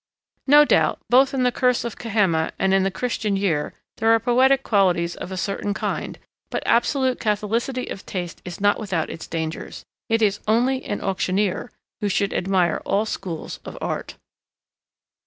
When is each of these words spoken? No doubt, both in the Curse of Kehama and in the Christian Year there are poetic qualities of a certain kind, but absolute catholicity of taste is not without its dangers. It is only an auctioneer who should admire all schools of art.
No 0.47 0.65
doubt, 0.65 0.97
both 1.11 1.31
in 1.31 1.43
the 1.43 1.51
Curse 1.51 1.83
of 1.83 1.95
Kehama 1.99 2.53
and 2.57 2.73
in 2.73 2.81
the 2.81 2.89
Christian 2.89 3.35
Year 3.37 3.75
there 3.97 4.09
are 4.09 4.19
poetic 4.19 4.63
qualities 4.63 5.15
of 5.15 5.31
a 5.31 5.37
certain 5.37 5.75
kind, 5.75 6.17
but 6.49 6.63
absolute 6.65 7.19
catholicity 7.19 7.85
of 7.85 8.03
taste 8.03 8.41
is 8.43 8.59
not 8.59 8.79
without 8.79 9.11
its 9.11 9.27
dangers. 9.27 9.85
It 10.09 10.23
is 10.23 10.39
only 10.47 10.83
an 10.85 11.01
auctioneer 11.01 11.71
who 11.99 12.09
should 12.09 12.33
admire 12.33 12.81
all 12.83 13.05
schools 13.05 13.59
of 13.63 13.77
art. 13.79 14.15